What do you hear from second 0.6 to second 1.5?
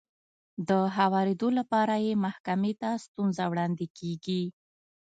د هوارېدو